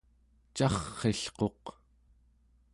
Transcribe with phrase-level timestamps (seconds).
[0.57, 1.63] carr'ilquq